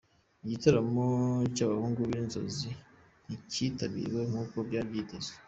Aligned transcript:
Igitaramo 0.43 1.05
cya 1.55 1.63
abahungu 1.67 2.01
binzozi 2.09 2.69
nticyitabiriwe 3.25 4.21
nk’uko 4.29 4.55
byari 4.67 4.87
byitezwe 4.93 5.35